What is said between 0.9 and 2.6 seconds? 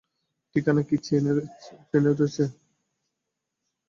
চেইনে রয়েছে।